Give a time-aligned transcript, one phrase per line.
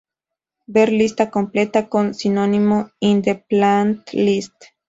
[0.65, 4.51] Ver lista completa con sinónimos "in" The Plant List